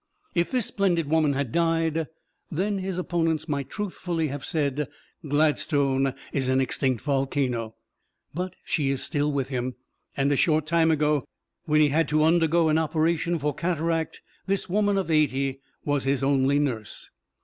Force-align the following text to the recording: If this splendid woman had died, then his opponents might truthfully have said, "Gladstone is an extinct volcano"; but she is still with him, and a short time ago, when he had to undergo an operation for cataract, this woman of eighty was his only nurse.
If 0.33 0.49
this 0.49 0.65
splendid 0.65 1.07
woman 1.11 1.33
had 1.33 1.51
died, 1.51 2.07
then 2.49 2.79
his 2.79 2.97
opponents 2.97 3.47
might 3.47 3.69
truthfully 3.69 4.29
have 4.29 4.43
said, 4.43 4.87
"Gladstone 5.27 6.15
is 6.33 6.47
an 6.49 6.59
extinct 6.59 7.03
volcano"; 7.03 7.75
but 8.33 8.55
she 8.65 8.89
is 8.89 9.03
still 9.03 9.31
with 9.31 9.49
him, 9.49 9.75
and 10.17 10.31
a 10.31 10.35
short 10.35 10.65
time 10.65 10.89
ago, 10.89 11.23
when 11.65 11.81
he 11.81 11.89
had 11.89 12.07
to 12.09 12.23
undergo 12.23 12.67
an 12.69 12.79
operation 12.79 13.37
for 13.37 13.53
cataract, 13.53 14.21
this 14.47 14.67
woman 14.67 14.97
of 14.97 15.11
eighty 15.11 15.59
was 15.85 16.05
his 16.05 16.23
only 16.23 16.57
nurse. 16.57 17.11